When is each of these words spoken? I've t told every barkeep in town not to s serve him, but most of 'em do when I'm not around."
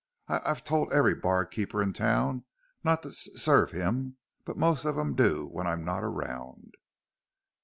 I've 0.27 0.63
t 0.63 0.67
told 0.69 0.91
every 0.91 1.13
barkeep 1.13 1.75
in 1.75 1.93
town 1.93 2.43
not 2.83 3.03
to 3.03 3.09
s 3.09 3.29
serve 3.35 3.69
him, 3.69 4.17
but 4.45 4.57
most 4.57 4.83
of 4.83 4.97
'em 4.97 5.13
do 5.13 5.45
when 5.45 5.67
I'm 5.67 5.85
not 5.85 6.03
around." 6.03 6.73